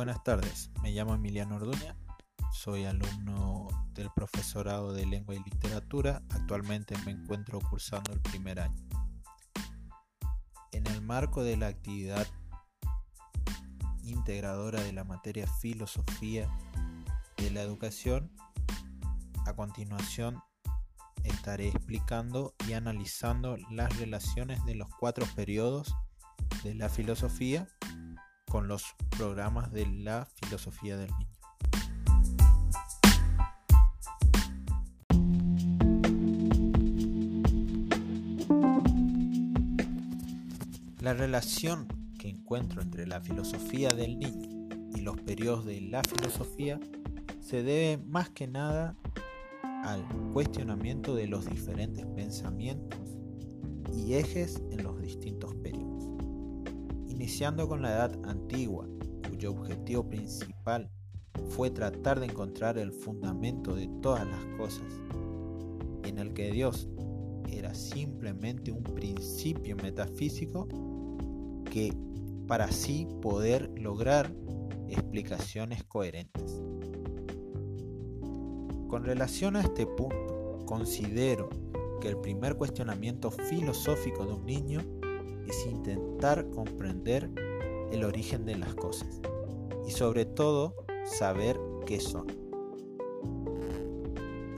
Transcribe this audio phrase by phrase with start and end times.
[0.00, 1.94] Buenas tardes, me llamo Emiliano Orduña,
[2.54, 8.82] soy alumno del profesorado de lengua y literatura, actualmente me encuentro cursando el primer año.
[10.72, 12.26] En el marco de la actividad
[14.02, 16.50] integradora de la materia filosofía
[17.36, 18.32] de la educación,
[19.44, 20.42] a continuación
[21.24, 25.94] estaré explicando y analizando las relaciones de los cuatro periodos
[26.64, 27.68] de la filosofía
[28.50, 31.30] con los programas de la filosofía del niño.
[41.00, 41.86] La relación
[42.18, 46.80] que encuentro entre la filosofía del niño y los periodos de la filosofía
[47.40, 48.96] se debe más que nada
[49.84, 52.98] al cuestionamiento de los diferentes pensamientos
[53.94, 55.99] y ejes en los distintos periodos.
[57.20, 58.88] Iniciando con la edad antigua,
[59.28, 60.90] cuyo objetivo principal
[61.50, 64.86] fue tratar de encontrar el fundamento de todas las cosas,
[66.04, 66.88] en el que Dios
[67.46, 70.66] era simplemente un principio metafísico
[71.70, 71.94] que
[72.46, 74.32] para así poder lograr
[74.88, 76.62] explicaciones coherentes.
[78.88, 81.50] Con relación a este punto, considero
[82.00, 85.00] que el primer cuestionamiento filosófico de un niño
[85.50, 87.30] es intentar comprender
[87.92, 89.20] el origen de las cosas
[89.86, 92.26] y sobre todo saber qué son.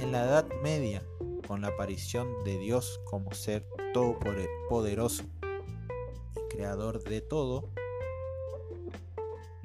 [0.00, 1.02] En la Edad Media,
[1.46, 5.24] con la aparición de Dios como ser todopoderoso
[6.36, 7.70] y creador de todo,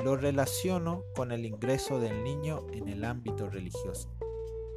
[0.04, 4.16] lo relaciono con el ingreso del niño en el ámbito religioso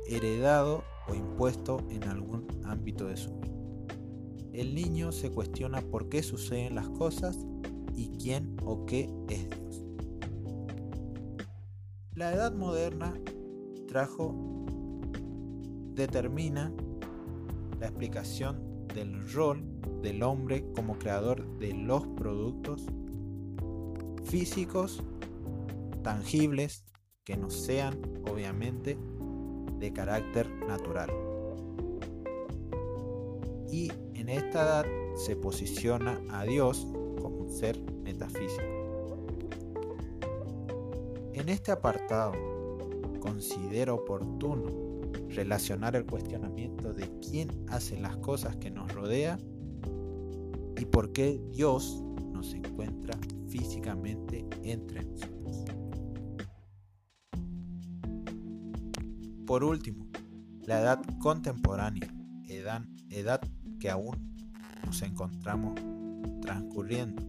[0.09, 3.68] heredado o impuesto en algún ámbito de su vida.
[4.59, 7.39] El niño se cuestiona por qué suceden las cosas
[7.95, 9.85] y quién o qué es Dios.
[12.17, 13.15] La edad moderna
[13.87, 14.35] trajo,
[15.95, 16.73] determina
[17.79, 19.63] la explicación del rol
[20.03, 22.85] del hombre como creador de los productos
[24.25, 25.05] físicos
[26.03, 26.85] tangibles
[27.23, 28.99] que no sean obviamente
[29.79, 31.13] de carácter natural.
[33.71, 33.93] Y
[34.29, 36.87] en esta edad se posiciona a Dios
[37.19, 38.63] como un ser metafísico.
[41.33, 42.33] En este apartado
[43.21, 45.01] considero oportuno
[45.31, 49.39] relacionar el cuestionamiento de quién hace las cosas que nos rodea
[50.77, 53.19] y por qué Dios nos encuentra
[53.49, 55.65] físicamente entre nosotros.
[59.47, 60.07] Por último,
[60.67, 62.15] la edad contemporánea,
[62.47, 63.41] edad, edad
[63.79, 64.17] que aún
[64.85, 65.75] nos encontramos
[66.43, 67.23] transcurriendo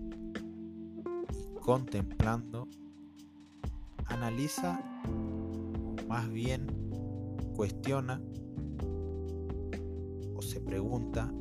[1.32, 2.68] y contemplando,
[4.06, 4.82] analiza,
[6.08, 6.68] más bien
[7.56, 8.22] cuestiona
[10.36, 11.32] o se pregunta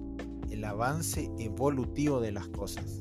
[0.50, 3.00] el avance evolutivo de las cosas.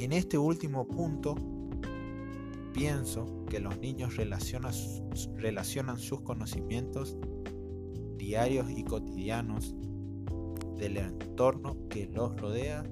[0.00, 1.36] En este último punto
[2.72, 4.72] pienso que los niños relacionan,
[5.36, 7.16] relacionan sus conocimientos
[8.22, 9.74] diarios y cotidianos
[10.76, 12.84] del entorno que los rodea,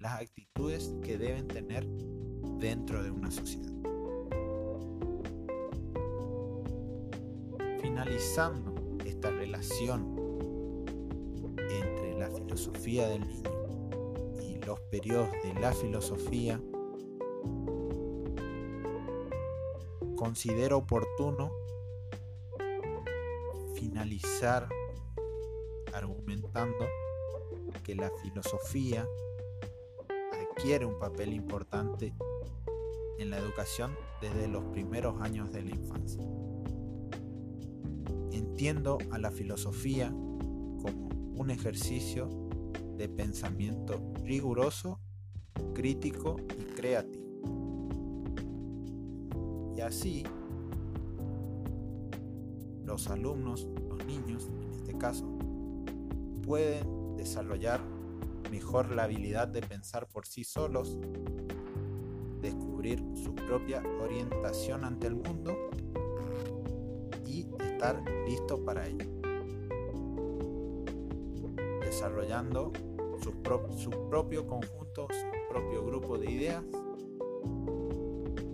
[0.00, 1.86] las actitudes que deben tener
[2.58, 3.72] dentro de una sociedad.
[7.80, 8.74] Finalizando
[9.06, 10.14] esta relación
[11.56, 13.50] entre la filosofía del niño
[14.42, 16.60] y los periodos de la filosofía,
[20.16, 21.50] considero oportuno
[23.76, 24.68] finalizar
[25.92, 26.86] argumentando
[27.84, 29.06] que la filosofía
[30.32, 32.14] adquiere un papel importante
[33.18, 36.22] en la educación desde los primeros años de la infancia.
[38.32, 42.28] Entiendo a la filosofía como un ejercicio
[42.96, 45.00] de pensamiento riguroso,
[45.74, 47.24] crítico y creativo.
[49.76, 50.24] Y así,
[52.96, 55.26] los alumnos, los niños en este caso,
[56.46, 57.78] pueden desarrollar
[58.50, 60.96] mejor la habilidad de pensar por sí solos,
[62.40, 65.54] descubrir su propia orientación ante el mundo
[67.26, 69.04] y estar listo para ello.
[71.82, 72.72] Desarrollando
[73.22, 76.64] su propio conjunto, su propio grupo de ideas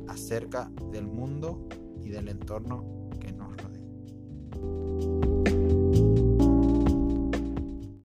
[0.08, 1.60] acerca del mundo
[2.02, 3.01] y del entorno
[4.62, 5.11] Thank you.